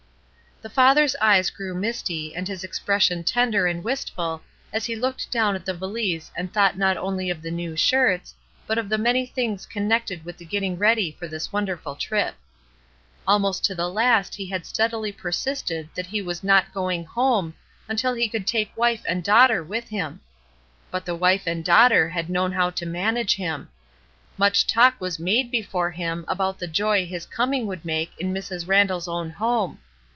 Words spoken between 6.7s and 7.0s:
not